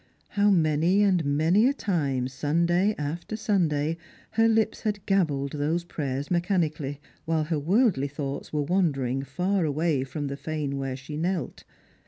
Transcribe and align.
How 0.29 0.49
many 0.49 1.03
and 1.03 1.23
many 1.23 1.67
a 1.67 1.75
time, 1.75 2.27
Sunday 2.27 2.95
after 2.97 3.35
Sunday, 3.35 3.97
her 4.31 4.47
lips 4.47 4.81
had 4.81 5.05
gabbled 5.05 5.51
those 5.51 5.83
prayers 5.83 6.31
mechanically, 6.31 6.99
while 7.25 7.43
her 7.43 7.59
worldly 7.59 8.07
thoughts 8.07 8.51
were 8.51 8.63
wandering 8.63 9.21
far 9.21 9.63
away 9.63 10.03
from 10.03 10.25
the 10.25 10.37
fane 10.37 10.79
where 10.79 10.95
she 10.95 11.17
knelt 11.17 11.65